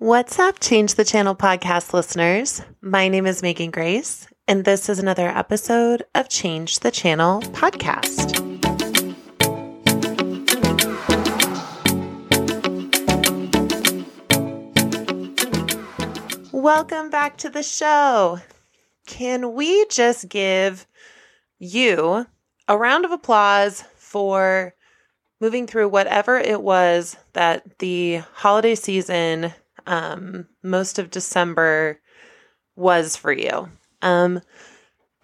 [0.00, 2.62] What's up, Change the Channel podcast listeners?
[2.80, 8.38] My name is Megan Grace, and this is another episode of Change the Channel podcast.
[16.52, 18.38] Welcome back to the show.
[19.06, 20.86] Can we just give
[21.58, 22.24] you
[22.68, 24.76] a round of applause for
[25.40, 29.52] moving through whatever it was that the holiday season
[29.88, 31.98] um, most of December
[32.76, 33.68] was for you.
[34.02, 34.40] Um,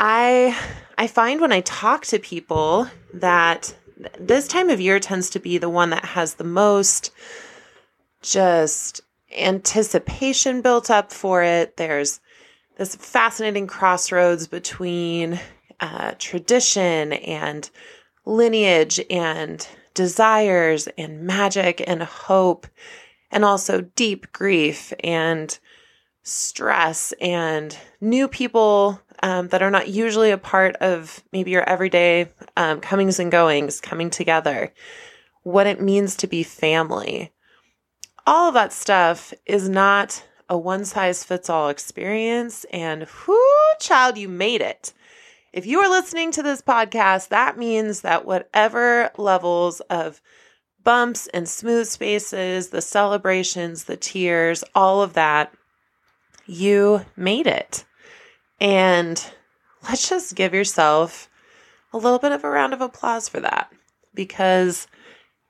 [0.00, 0.58] I
[0.98, 3.76] I find when I talk to people that
[4.18, 7.12] this time of year tends to be the one that has the most
[8.22, 9.02] just
[9.36, 11.76] anticipation built up for it.
[11.76, 12.20] There's
[12.76, 15.38] this fascinating crossroads between
[15.78, 17.70] uh, tradition and
[18.24, 22.66] lineage and desires and magic and hope
[23.34, 25.58] and also deep grief and
[26.22, 32.28] stress and new people um, that are not usually a part of maybe your everyday
[32.56, 34.72] um, comings and goings coming together,
[35.42, 37.32] what it means to be family.
[38.26, 42.64] All of that stuff is not a one size fits all experience.
[42.72, 43.38] And whoo,
[43.80, 44.92] child, you made it.
[45.52, 50.20] If you are listening to this podcast, that means that whatever levels of
[50.84, 55.52] bumps and smooth spaces, the celebrations, the tears, all of that,
[56.46, 57.84] you made it.
[58.60, 59.22] And
[59.82, 61.28] let's just give yourself
[61.92, 63.72] a little bit of a round of applause for that
[64.14, 64.86] because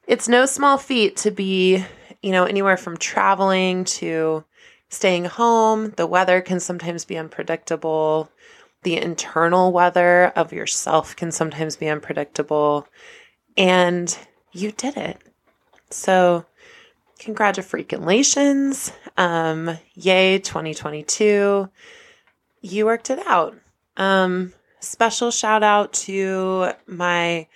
[0.06, 1.84] it's no small feat to be,
[2.22, 4.44] you know, anywhere from traveling to
[4.88, 5.90] staying home.
[5.96, 8.30] The weather can sometimes be unpredictable.
[8.82, 12.86] The internal weather of yourself can sometimes be unpredictable.
[13.56, 14.16] And
[14.54, 15.18] you did it.
[15.90, 16.46] So,
[17.18, 18.92] congratulations.
[19.16, 21.68] Um, yay, 2022.
[22.62, 23.56] You worked it out.
[23.96, 27.46] Um, special shout out to my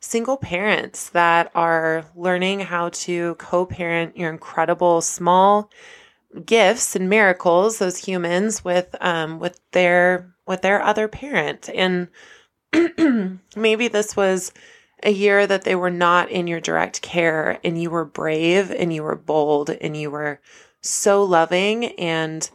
[0.00, 5.70] single parents that are learning how to co parent your incredible small
[6.44, 12.08] gifts and miracles those humans with um with their with their other parent and
[13.56, 14.52] maybe this was
[15.02, 18.92] a year that they were not in your direct care and you were brave and
[18.92, 20.40] you were bold and you were
[20.80, 22.50] so loving and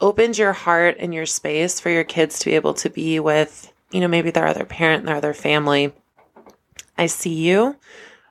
[0.00, 3.72] opened your heart and your space for your kids to be able to be with,
[3.90, 5.92] you know, maybe their other parent their other family.
[6.96, 7.76] I see you.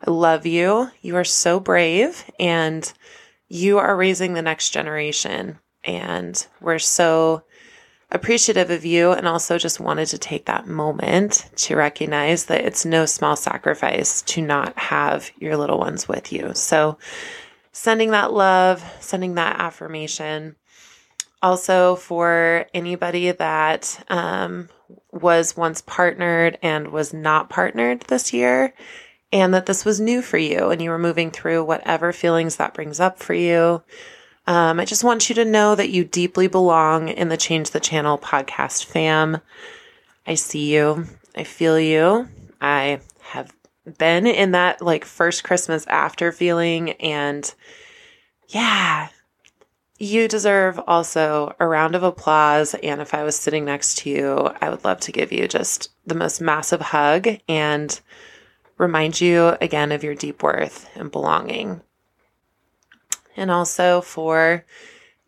[0.06, 0.92] I love you.
[1.02, 2.92] You are so brave and
[3.48, 5.60] you are raising the next generation.
[5.84, 7.44] And we're so
[8.10, 12.86] appreciative of you and also just wanted to take that moment to recognize that it's
[12.86, 16.52] no small sacrifice to not have your little ones with you.
[16.54, 16.98] So,
[17.72, 20.56] sending that love, sending that affirmation.
[21.42, 24.70] Also, for anybody that um,
[25.12, 28.74] was once partnered and was not partnered this year,
[29.32, 32.74] and that this was new for you and you were moving through whatever feelings that
[32.74, 33.84] brings up for you.
[34.48, 37.82] Um, I just want you to know that you deeply belong in the Change the
[37.82, 39.42] Channel podcast fam.
[40.26, 41.06] I see you.
[41.36, 42.30] I feel you.
[42.62, 43.54] I have
[43.98, 46.92] been in that like first Christmas after feeling.
[46.94, 47.54] And
[48.48, 49.10] yeah,
[50.00, 52.74] you deserve also a round of applause.
[52.76, 55.90] And if I was sitting next to you, I would love to give you just
[56.06, 58.00] the most massive hug and
[58.78, 61.82] remind you again of your deep worth and belonging
[63.38, 64.66] and also for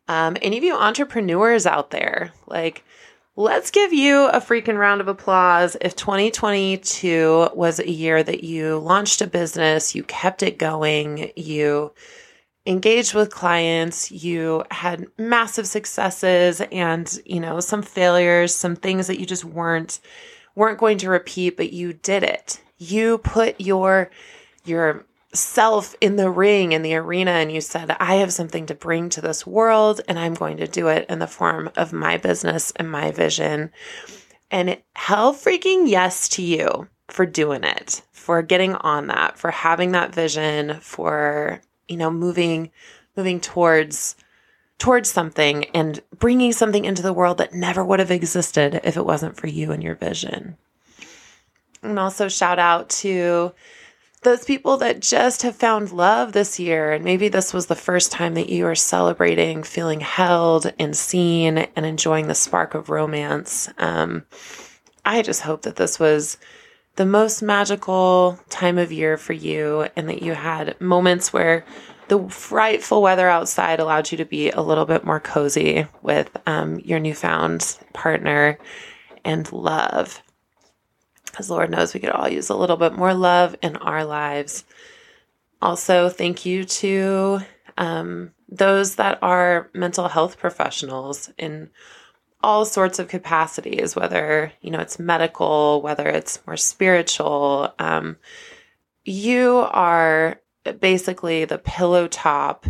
[0.07, 2.33] um, any of you entrepreneurs out there.
[2.47, 2.83] Like,
[3.35, 8.79] let's give you a freaking round of applause if 2022 was a year that you
[8.79, 11.93] launched a business, you kept it going, you
[12.65, 19.19] engaged with clients, you had massive successes and, you know, some failures, some things that
[19.19, 19.99] you just weren't
[20.55, 22.59] weren't going to repeat, but you did it.
[22.77, 24.09] You put your
[24.65, 28.73] your self in the ring in the arena and you said i have something to
[28.73, 32.17] bring to this world and i'm going to do it in the form of my
[32.17, 33.71] business and my vision.
[34.51, 39.91] And hell freaking yes to you for doing it for getting on that for having
[39.91, 42.69] that vision for you know moving
[43.15, 44.15] moving towards
[44.77, 49.05] towards something and bringing something into the world that never would have existed if it
[49.05, 50.57] wasn't for you and your vision.
[51.83, 53.51] And also shout out to
[54.21, 58.11] those people that just have found love this year, and maybe this was the first
[58.11, 63.69] time that you are celebrating feeling held and seen and enjoying the spark of romance.
[63.77, 64.25] Um,
[65.05, 66.37] I just hope that this was
[66.97, 71.65] the most magical time of year for you and that you had moments where
[72.09, 76.79] the frightful weather outside allowed you to be a little bit more cozy with um,
[76.79, 78.57] your newfound partner
[79.23, 80.21] and love.
[81.37, 84.65] As Lord knows, we could all use a little bit more love in our lives.
[85.61, 87.39] Also, thank you to
[87.77, 91.69] um, those that are mental health professionals in
[92.41, 97.73] all sorts of capacities, whether you know it's medical, whether it's more spiritual.
[97.79, 98.17] Um,
[99.03, 100.39] you are
[100.79, 102.65] basically the pillow top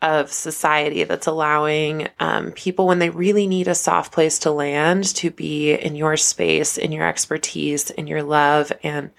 [0.00, 5.04] of society that's allowing um, people when they really need a soft place to land
[5.16, 8.72] to be in your space, in your expertise, in your love.
[8.82, 9.10] And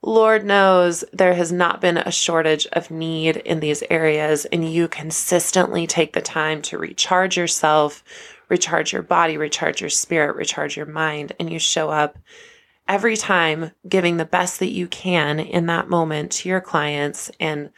[0.00, 4.44] Lord knows there has not been a shortage of need in these areas.
[4.46, 8.02] And you consistently take the time to recharge yourself,
[8.48, 11.32] recharge your body, recharge your spirit, recharge your mind.
[11.38, 12.18] And you show up
[12.86, 17.30] every time giving the best that you can in that moment to your clients.
[17.40, 17.70] And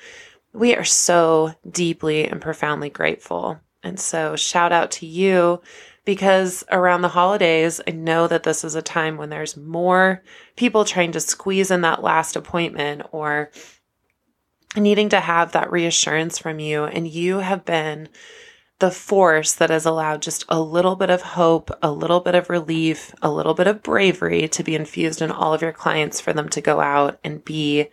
[0.56, 3.60] we are so deeply and profoundly grateful.
[3.82, 5.60] And so, shout out to you
[6.04, 10.22] because around the holidays, I know that this is a time when there's more
[10.56, 13.50] people trying to squeeze in that last appointment or
[14.76, 16.84] needing to have that reassurance from you.
[16.84, 18.08] And you have been
[18.78, 22.50] the force that has allowed just a little bit of hope, a little bit of
[22.50, 26.32] relief, a little bit of bravery to be infused in all of your clients for
[26.32, 27.88] them to go out and be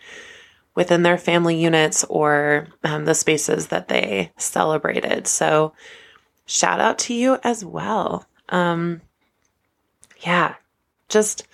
[0.76, 5.28] within their family units or um, the spaces that they celebrated.
[5.28, 5.74] So,
[6.46, 8.26] shout out to you as well.
[8.50, 9.02] Um,
[10.22, 10.56] yeah,
[11.10, 11.48] just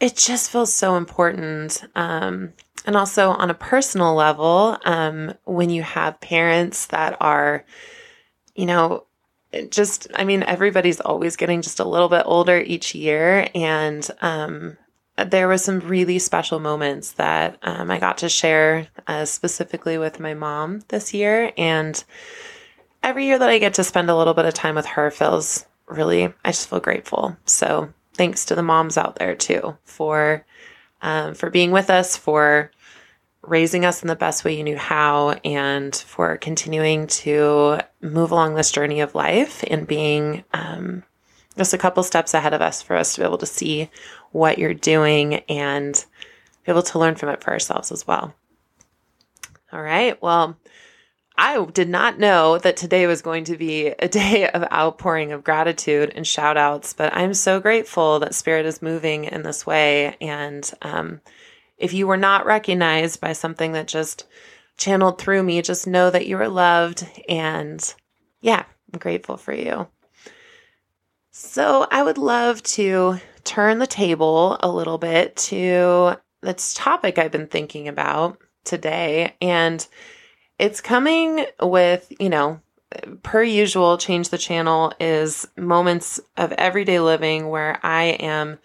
[0.00, 1.84] it just feels so important.
[1.94, 2.52] Um,
[2.84, 7.64] and also on a personal level, um, when you have parents that are
[8.54, 9.06] you know,
[9.70, 13.48] just, I mean, everybody's always getting just a little bit older each year.
[13.54, 14.76] And um,
[15.16, 20.20] there was some really special moments that um, I got to share uh, specifically with
[20.20, 21.52] my mom this year.
[21.58, 22.02] And
[23.02, 25.66] every year that I get to spend a little bit of time with her feels
[25.86, 27.36] really, I just feel grateful.
[27.44, 30.46] So thanks to the moms out there too for,
[31.02, 32.70] um, for being with us, for
[33.42, 38.54] raising us in the best way you knew how and for continuing to move along
[38.54, 41.02] this journey of life and being um,
[41.56, 43.90] just a couple steps ahead of us for us to be able to see
[44.30, 46.04] what you're doing and
[46.64, 48.34] be able to learn from it for ourselves as well.
[49.72, 50.20] All right.
[50.22, 50.58] Well,
[51.36, 55.44] I did not know that today was going to be a day of outpouring of
[55.44, 60.16] gratitude and shout outs, but I'm so grateful that Spirit is moving in this way.
[60.20, 61.20] And um,
[61.78, 64.26] if you were not recognized by something that just
[64.76, 67.06] channeled through me, just know that you are loved.
[67.28, 67.94] And
[68.40, 69.88] yeah, I'm grateful for you.
[71.34, 77.32] So I would love to turn the table a little bit to this topic I've
[77.32, 79.34] been thinking about today.
[79.40, 79.84] And
[80.58, 82.60] it's coming with, you know,
[83.22, 88.58] per usual, Change the Channel is moments of everyday living where I am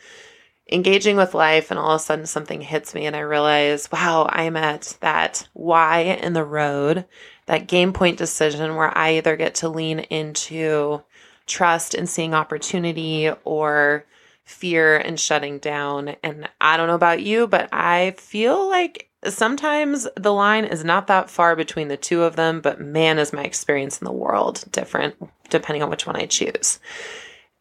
[0.70, 4.28] engaging with life and all of a sudden something hits me and I realize, wow,
[4.30, 7.06] I'm at that Y in the road,
[7.46, 11.04] that game point decision where I either get to lean into
[11.48, 14.06] trust and seeing opportunity or
[14.44, 16.16] fear and shutting down.
[16.24, 21.08] And I don't know about you, but I feel like sometimes the line is not
[21.08, 24.64] that far between the two of them, but man, is my experience in the world
[24.72, 25.16] different
[25.50, 26.80] depending on which one I choose.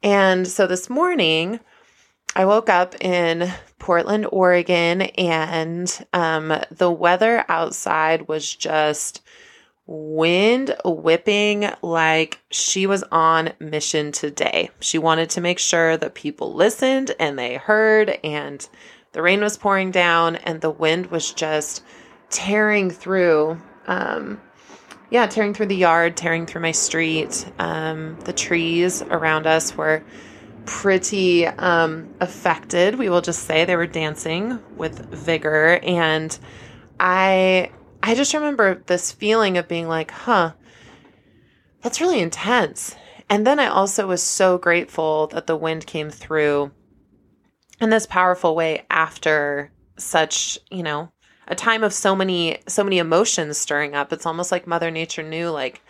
[0.02, 1.60] And so this morning,
[2.34, 9.22] I woke up in Portland, Oregon, and um, the weather outside was just
[9.86, 14.70] wind whipping like she was on mission today.
[14.80, 18.68] She wanted to make sure that people listened and they heard, and
[19.12, 21.82] the rain was pouring down, and the wind was just
[22.30, 23.60] tearing through.
[23.86, 24.40] Um,
[25.10, 27.50] yeah, tearing through the yard, tearing through my street.
[27.60, 30.02] Um, the trees around us were
[30.64, 32.96] pretty um, affected.
[32.96, 36.36] We will just say they were dancing with vigor, and
[36.98, 37.70] I
[38.02, 40.52] I just remember this feeling of being like, huh,
[41.82, 42.94] that's really intense.
[43.28, 46.70] And then I also was so grateful that the wind came through
[47.80, 51.10] in this powerful way after such, you know,
[51.48, 54.12] a time of so many so many emotions stirring up.
[54.12, 55.82] It's almost like Mother Nature knew like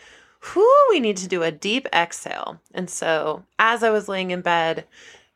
[0.53, 2.61] whew, we need to do a deep exhale.
[2.73, 4.85] And so as I was laying in bed,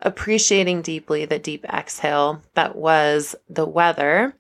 [0.01, 4.37] appreciating deeply the deep exhale that was the weather,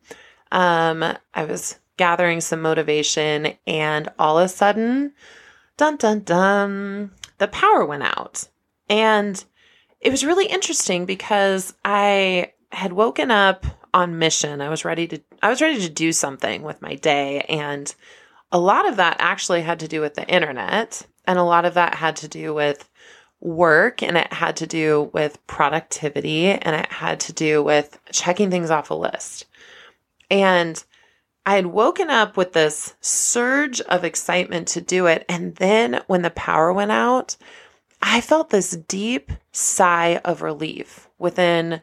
[0.52, 1.02] um,
[1.34, 5.12] I was gathering some motivation, and all of a sudden,
[5.76, 8.48] dun dun dun, the power went out.
[8.88, 9.44] And
[10.00, 14.62] it was really interesting because I had woken up on mission.
[14.62, 17.94] I was ready to I was ready to do something with my day and
[18.50, 21.74] a lot of that actually had to do with the internet, and a lot of
[21.74, 22.88] that had to do with
[23.40, 28.50] work, and it had to do with productivity, and it had to do with checking
[28.50, 29.44] things off a list.
[30.30, 30.82] And
[31.50, 35.24] I had woken up with this surge of excitement to do it.
[35.28, 37.36] And then when the power went out,
[38.00, 41.82] I felt this deep sigh of relief within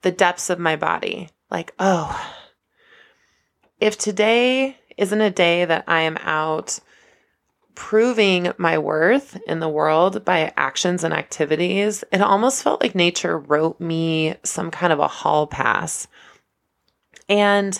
[0.00, 1.28] the depths of my body.
[1.50, 2.34] Like, oh,
[3.78, 6.80] if today isn't a day that I am out
[7.74, 13.38] proving my worth in the world by actions and activities, it almost felt like nature
[13.38, 16.08] wrote me some kind of a hall pass.
[17.28, 17.78] And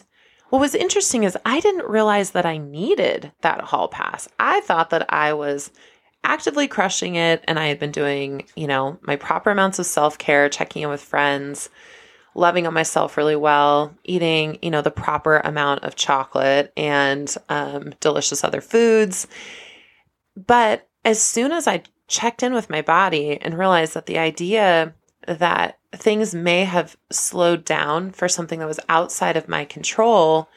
[0.52, 4.28] what was interesting is I didn't realize that I needed that hall pass.
[4.38, 5.70] I thought that I was
[6.24, 10.18] actively crushing it and I had been doing, you know, my proper amounts of self
[10.18, 11.70] care, checking in with friends,
[12.34, 17.94] loving on myself really well, eating, you know, the proper amount of chocolate and um,
[18.00, 19.26] delicious other foods.
[20.36, 24.92] But as soon as I checked in with my body and realized that the idea
[25.26, 30.48] that things may have slowed down for something that was outside of my control,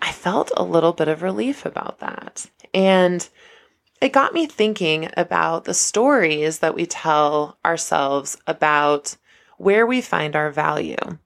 [0.00, 2.46] I felt a little bit of relief about that.
[2.72, 3.26] And
[4.00, 9.16] it got me thinking about the stories that we tell ourselves about
[9.56, 11.18] where we find our value.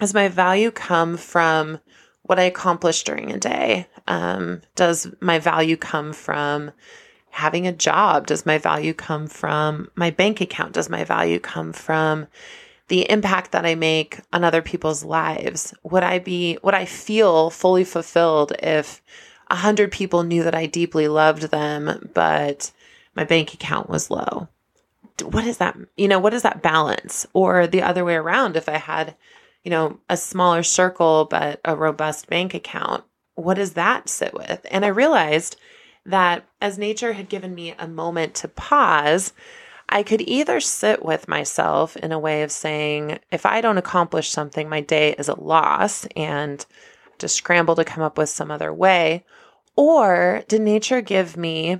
[0.00, 1.80] Does my value come from
[2.22, 3.86] what I accomplish during a day?
[4.06, 6.70] Um, does my value come from
[7.38, 8.26] having a job?
[8.26, 10.72] Does my value come from my bank account?
[10.72, 12.26] Does my value come from
[12.88, 15.72] the impact that I make on other people's lives?
[15.84, 19.00] Would I be, would I feel fully fulfilled if
[19.48, 22.72] a hundred people knew that I deeply loved them, but
[23.14, 24.48] my bank account was low?
[25.22, 25.76] What is that?
[25.96, 27.24] You know, what is that balance?
[27.34, 29.14] Or the other way around, if I had,
[29.62, 33.04] you know, a smaller circle, but a robust bank account,
[33.36, 34.66] what does that sit with?
[34.72, 35.56] And I realized
[36.08, 39.32] that as nature had given me a moment to pause,
[39.90, 44.30] I could either sit with myself in a way of saying, if I don't accomplish
[44.30, 46.64] something, my day is a loss and
[47.18, 49.24] to scramble to come up with some other way.
[49.76, 51.78] Or did nature give me,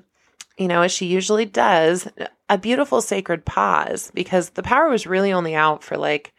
[0.59, 2.07] you know, as she usually does,
[2.49, 6.33] a beautiful sacred pause because the power was really only out for like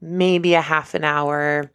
[0.00, 1.70] maybe a half an hour,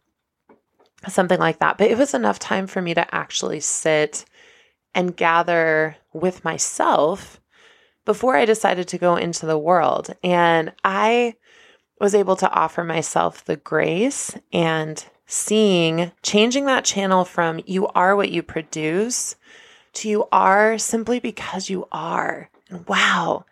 [1.08, 1.78] something like that.
[1.78, 4.24] But it was enough time for me to actually sit
[4.96, 7.38] and gather with myself
[8.06, 10.14] before I decided to go into the world.
[10.24, 11.36] And I
[12.00, 18.16] was able to offer myself the grace and seeing, changing that channel from you are
[18.16, 19.36] what you produce
[19.92, 22.50] to you are simply because you are.
[22.70, 23.44] And wow,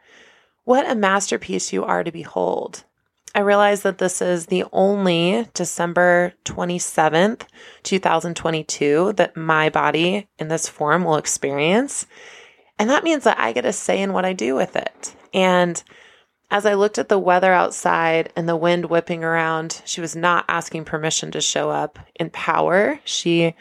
[0.64, 2.84] what a masterpiece you are to behold.
[3.34, 7.42] I realize that this is the only December 27th,
[7.82, 12.06] 2022 that my body in this form will experience.
[12.78, 15.16] And that means that I get a say in what I do with it.
[15.32, 15.82] And
[16.50, 20.44] as I looked at the weather outside and the wind whipping around, she was not
[20.46, 23.00] asking permission to show up in power.
[23.04, 23.54] She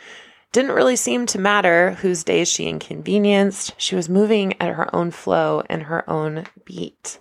[0.51, 3.73] didn't really seem to matter whose days she inconvenienced.
[3.77, 7.19] She was moving at her own flow and her own beat.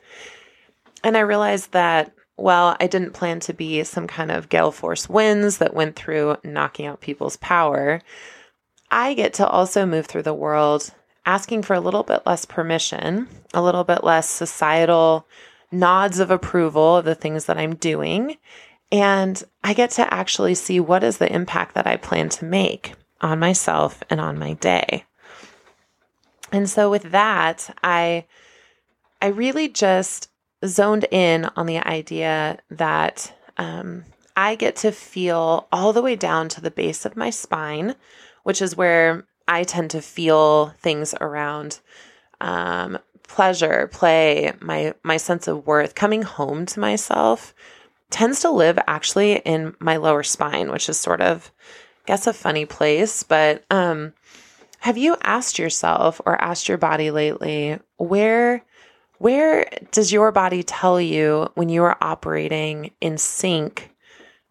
[1.02, 5.08] And I realized that well, I didn't plan to be some kind of gale force
[5.08, 8.00] winds that went through knocking out people's power.
[8.90, 10.92] I get to also move through the world
[11.24, 15.24] asking for a little bit less permission, a little bit less societal
[15.70, 18.36] nods of approval of the things that I'm doing.
[18.90, 22.94] And I get to actually see what is the impact that I plan to make
[23.20, 25.04] on myself and on my day.
[26.50, 28.26] And so with that, I
[29.20, 30.28] I really just
[30.64, 34.04] zoned in on the idea that um,
[34.36, 37.94] I get to feel all the way down to the base of my spine,
[38.42, 41.80] which is where I tend to feel things around
[42.40, 47.54] um, pleasure, play, my my sense of worth, coming home to myself
[48.10, 51.50] tends to live actually in my lower spine, which is sort of
[52.04, 54.12] I guess a funny place, but um,
[54.80, 58.64] have you asked yourself or asked your body lately where
[59.22, 63.94] where does your body tell you when you are operating in sync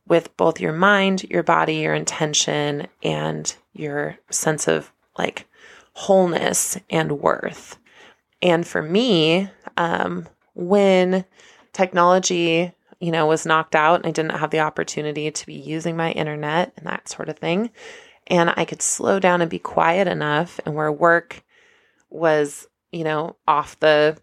[0.07, 5.45] with both your mind, your body, your intention, and your sense of like
[5.91, 7.77] wholeness and worth?
[8.41, 11.25] And for me, um, when
[11.73, 15.97] technology, you know, was knocked out and I didn't have the opportunity to be using
[15.97, 17.71] my internet and that sort of thing,
[18.27, 21.43] and I could slow down and be quiet enough, and where work
[22.09, 24.17] was, you know, off the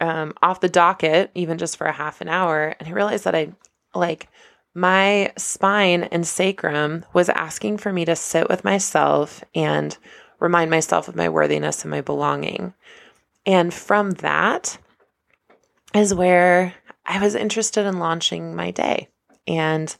[0.00, 2.74] um, off the docket, even just for a half an hour.
[2.78, 3.52] And I realized that I
[3.94, 4.28] like
[4.74, 9.96] my spine and sacrum was asking for me to sit with myself and
[10.38, 12.74] remind myself of my worthiness and my belonging.
[13.44, 14.78] And from that
[15.94, 16.74] is where
[17.04, 19.08] I was interested in launching my day
[19.46, 19.94] and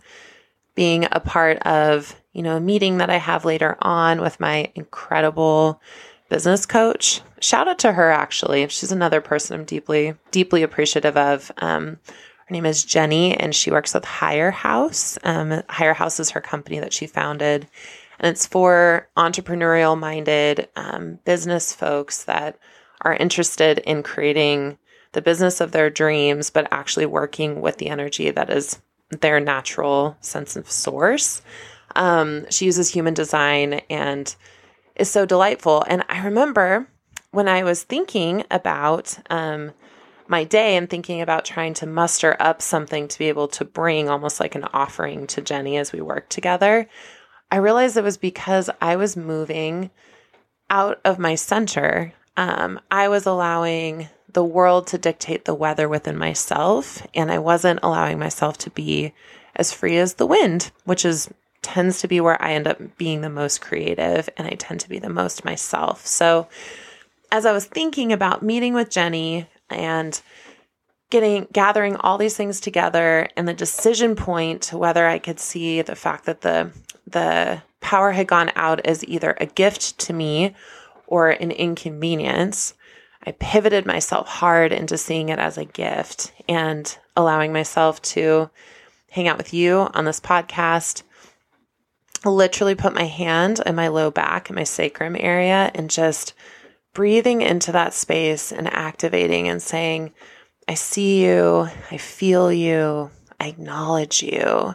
[0.75, 4.71] being a part of, you know, a meeting that I have later on with my
[4.75, 5.81] incredible
[6.29, 7.21] business coach.
[7.41, 8.67] Shout out to her, actually.
[8.69, 11.51] She's another person I'm deeply, deeply appreciative of.
[11.59, 11.99] Um,
[12.47, 15.19] her name is Jenni, and she works with Higher House.
[15.25, 17.69] Um, Higher House is her company that she founded,
[18.19, 22.59] and it's for entrepreneurial minded um, business folks that
[23.03, 24.79] are interested in creating
[25.13, 28.81] the business of their dreams, but actually working with the energy that is
[29.21, 31.43] their natural sense of source.
[31.97, 34.35] Um, she uses human design and
[34.99, 35.85] is so delightful.
[35.87, 36.89] And I remember
[37.31, 39.73] when I was thinking about um,
[40.27, 44.09] my day and thinking about trying to muster up something to be able to bring
[44.09, 46.89] almost like an offering to Jenni as we work together,
[47.51, 49.91] I realized it was because I was moving
[50.69, 52.13] out of my center.
[52.37, 57.81] Um, I was allowing the world to dictate the weather within myself, and I wasn't
[57.83, 59.15] allowing myself to be
[59.57, 61.31] as free as the wind, which is
[61.69, 64.89] tends to be where I end up being the most creative and I tend to
[64.89, 66.07] be the most myself.
[66.07, 66.49] So,
[67.31, 70.19] as I was thinking about meeting with Jenni and
[71.11, 75.95] getting gathering all these things together and the decision point whether I could see the
[75.95, 76.71] fact that the
[77.07, 80.55] the power had gone out as either a gift to me
[81.07, 82.75] or an inconvenience,
[83.27, 88.49] I pivoted myself hard into seeing it as a gift and allowing myself to
[89.11, 91.03] hang out with you on this podcast.
[92.25, 96.35] Literally put my hand in my low back in my sacrum area and just
[96.93, 100.13] breathing into that space and activating and saying,
[100.67, 103.11] I see you, I feel you,
[103.41, 104.75] I acknowledge you.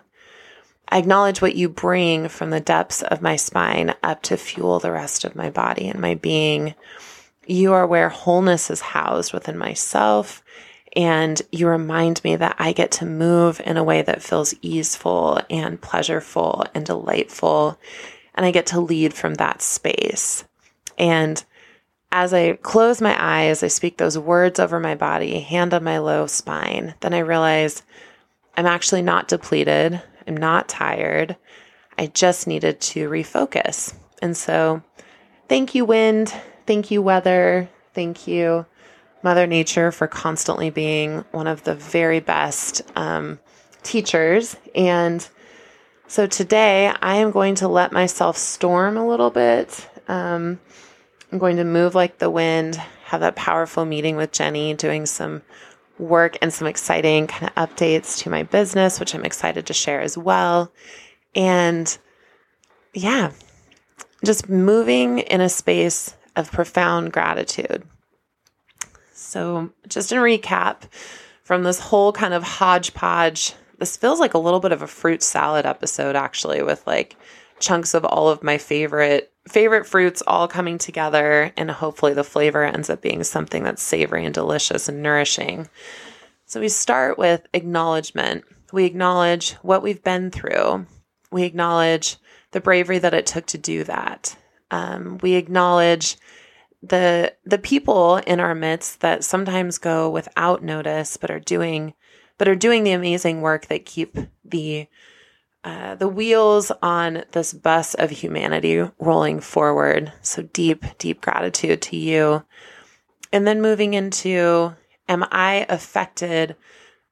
[0.88, 4.91] I acknowledge what you bring from the depths of my spine up to fuel the
[4.91, 6.75] rest of my body and my being.
[7.45, 10.42] You are where wholeness is housed within myself.
[10.95, 15.41] And you remind me that I get to move in a way that feels easeful
[15.49, 17.79] and pleasureful and delightful.
[18.36, 20.43] And I get to lead from that space.
[20.97, 21.43] And
[22.12, 25.97] as I close my eyes, I speak those words over my body, hand on my
[25.97, 26.93] low spine.
[26.99, 27.82] Then I realize
[28.56, 29.99] I'm actually not depleted.
[30.27, 31.36] I'm not tired.
[31.97, 33.95] I just needed to refocus.
[34.21, 34.84] And so,
[35.49, 36.34] thank you, wind.
[36.67, 37.67] Thank you, weather.
[37.93, 38.65] Thank you,
[39.23, 43.39] Mother Nature, for constantly being one of the very best um,
[43.81, 44.55] teachers.
[44.75, 45.27] And
[46.07, 49.89] so today I am going to let myself storm a little bit.
[50.07, 50.59] Um,
[51.31, 55.41] I'm going to move like the wind, have that powerful meeting with Jenni, doing some
[55.97, 60.01] work and some exciting kind of updates to my business, which I'm excited to share
[60.01, 60.71] as well.
[61.33, 61.97] And
[62.93, 63.31] yeah,
[64.23, 67.83] just moving in a space of profound gratitude.
[69.34, 70.84] So, just in recap
[71.41, 75.24] from this whole kind of hodgepodge, this feels like a little bit of a fruit
[75.24, 77.15] salad episode, actually, with like
[77.60, 82.63] chunks of all of my favorite favorite fruits all coming together and hopefully the flavor
[82.63, 85.67] ends up being something that's savory and delicious and nourishing.
[86.46, 88.43] So we start with acknowledgement.
[88.72, 90.86] We acknowledge what we've been through.
[91.32, 92.17] We acknowledge
[92.52, 94.38] the bravery that it took to do that.
[94.69, 96.17] Um, we acknowledge
[96.84, 101.93] the the people in our midst that sometimes go without notice, but are doing
[102.38, 104.88] but are doing the amazing work that keep the
[105.63, 110.12] uh, the wheels on this bus of humanity rolling forward.
[110.22, 112.43] So deep, deep gratitude to you.
[113.32, 114.76] And then moving into,
[115.08, 116.58] am I affected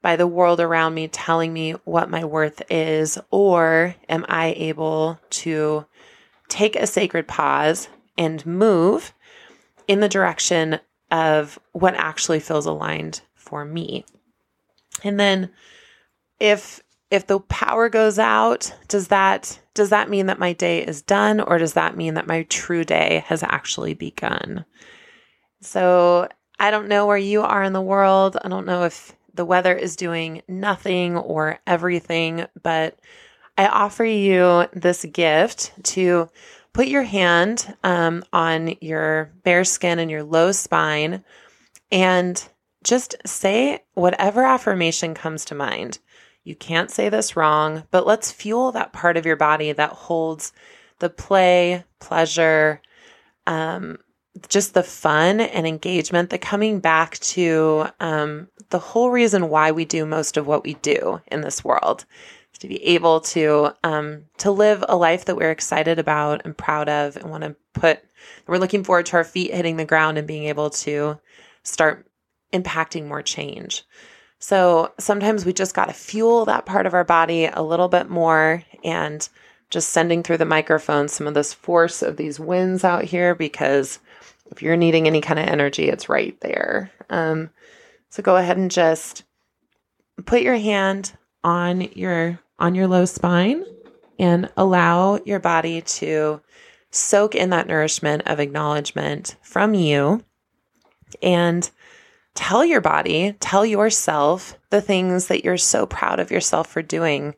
[0.01, 3.17] by the world around me telling me what my worth is?
[3.29, 5.85] Or am I able to
[6.49, 9.13] take a sacred pause and move
[9.87, 14.05] in the direction of what actually feels aligned for me?
[15.03, 15.51] And then
[16.39, 21.01] if if the power goes out, does that does that mean that my day is
[21.01, 24.65] done or does that mean that my true day has actually begun?
[25.61, 26.27] So,
[26.59, 28.37] I don't know where you are in the world.
[28.43, 32.99] I don't know if the weather is doing nothing or everything, but
[33.57, 36.29] I offer you this gift to
[36.73, 41.23] put your hand um, on your bare skin and your low spine
[41.91, 42.47] and
[42.83, 45.99] just say whatever affirmation comes to mind.
[46.43, 50.53] You can't say this wrong, but let's fuel that part of your body that holds
[50.99, 52.81] the play, pleasure,
[53.45, 53.97] um,
[54.47, 59.85] just the fun and engagement, the coming back to um, the whole reason why we
[59.85, 62.05] do most of what we do in this world
[62.61, 66.87] to be able to um, to live a life that we're excited about and proud
[66.87, 67.99] of and want to put
[68.45, 71.19] we're looking forward to our feet hitting the ground and being able to
[71.63, 72.07] start
[72.53, 73.83] impacting more change.
[74.37, 78.09] So sometimes we just got to fuel that part of our body a little bit
[78.09, 79.27] more and
[79.71, 83.99] just sending through the microphone some of this force of these winds out here because
[84.51, 86.91] if you're needing any kind of energy, it's right there.
[87.09, 87.49] Um,
[88.09, 89.23] so go ahead and just
[90.25, 93.65] put your hand on your on your low spine
[94.19, 96.39] and allow your body to
[96.91, 100.23] soak in that nourishment of acknowledgement from you
[101.23, 101.71] and
[102.35, 107.33] tell your body, tell yourself the things that you're so proud of yourself for doing.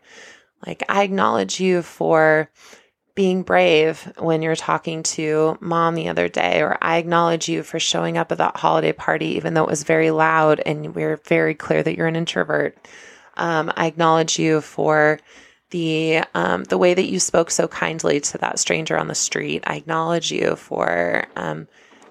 [0.67, 2.49] Like, I acknowledge you for
[3.15, 7.79] being brave when you're talking to mom the other day, or I acknowledge you for
[7.79, 11.53] showing up at that holiday party, even though it was very loud and we're very
[11.53, 12.77] clear that you're an introvert.
[13.35, 15.19] Um, I acknowledge you for
[15.71, 19.63] the um, the way that you spoke so kindly to that stranger on the street.
[19.65, 21.67] I acknowledge you for um,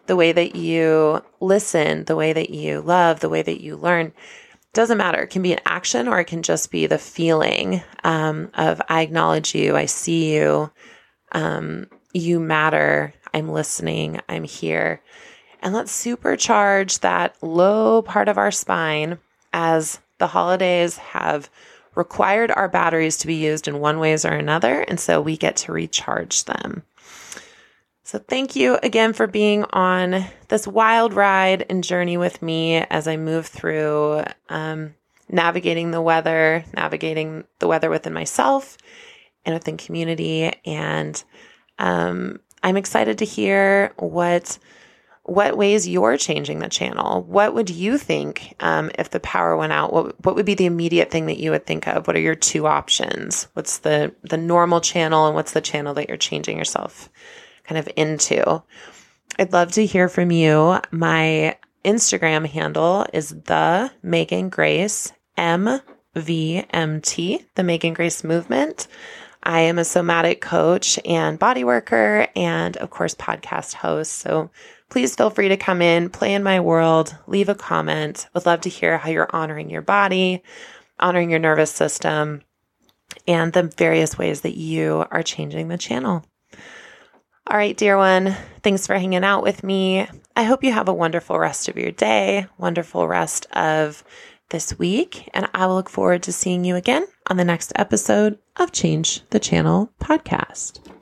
[0.07, 4.13] the way that you listen, the way that you love, the way that you learn.
[4.75, 5.23] Doesn't matter.
[5.23, 9.03] It can be an action or it can just be the feeling um, of I
[9.03, 10.71] acknowledge you, I see you,
[11.33, 15.03] um, you matter, I'm listening, I'm here.
[15.61, 19.19] And let's supercharge that low part of our spine
[19.53, 21.51] as the holidays have
[21.95, 24.81] required our batteries to be used in one ways or another.
[24.81, 26.83] And so we get to recharge them.
[28.05, 33.09] So, thank you again for being on this wild ride and journey with me as
[33.09, 34.95] I move through um,
[35.31, 38.77] navigating the weather, navigating the weather within myself
[39.47, 40.53] and within community.
[40.67, 41.23] And
[41.79, 44.59] um, I'm excited to hear what
[45.25, 47.23] what ways you're changing the channel.
[47.23, 49.93] What would you think um, if the power went out?
[49.93, 52.07] What what would be the immediate thing that you would think of?
[52.07, 53.49] What are your two options?
[53.53, 57.09] What's the the normal channel and what's the channel that you're changing yourself
[57.65, 58.63] kind of into.
[59.39, 60.79] I'd love to hear from you.
[60.91, 65.85] My Instagram handle is the Megan Grace MVMT,
[67.55, 68.89] the Megan Grace Movement.
[69.43, 74.13] I am a somatic coach and body worker, and of course, podcast host.
[74.13, 74.51] So
[74.93, 78.29] please feel free to come in, play in my world, leave a comment.
[78.35, 80.43] Would love to hear how you're honoring your body,
[81.01, 82.43] honoring your nervous system,
[83.27, 86.27] and the various ways that you are changing the channel.
[87.47, 90.07] All right, dear one, thanks for hanging out with me.
[90.37, 94.05] I hope you have a wonderful rest of your day, wonderful rest of
[94.51, 98.39] this week, and I will look forward to seeing you again on the next episode
[98.57, 101.02] of Change the Channel podcast.